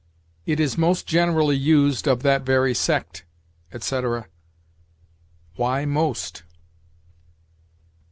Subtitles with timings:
[0.47, 3.23] "It is most generally used of that very sect,"
[3.71, 4.29] etc.
[5.57, 6.41] Why most?